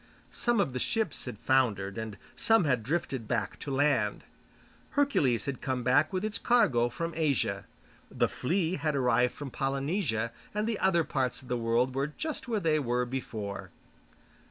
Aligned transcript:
Some 0.31 0.59
of 0.59 0.73
the 0.73 0.79
ships 0.79 1.25
had 1.25 1.37
foundered, 1.37 1.95
and 1.95 2.17
some 2.35 2.63
had 2.63 2.81
drifted 2.81 3.27
back 3.27 3.59
to 3.59 3.69
land. 3.69 4.23
Hercules 4.97 5.45
had 5.45 5.61
come 5.61 5.83
back 5.83 6.11
with 6.11 6.25
its 6.25 6.39
cargo 6.39 6.89
from 6.89 7.13
Asia, 7.15 7.65
The 8.09 8.27
Flea 8.27 8.77
had 8.77 8.95
arrived 8.95 9.35
from 9.35 9.51
Polynesia, 9.51 10.31
and 10.55 10.65
the 10.67 10.79
other 10.79 11.03
parts 11.03 11.43
of 11.43 11.49
the 11.49 11.55
world 11.57 11.93
were 11.93 12.07
just 12.07 12.47
where 12.47 12.59
they 12.59 12.79
were 12.79 13.05
before. 13.05 13.69